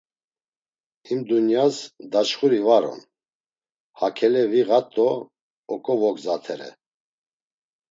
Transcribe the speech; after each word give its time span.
Him 1.07 1.19
dunyas 1.29 1.77
daçxuri 2.11 2.61
var 2.67 2.83
on, 2.91 2.99
hakele 3.99 4.43
viğat 4.51 4.87
do 4.95 5.09
ok̆ovogzatere. 5.73 6.69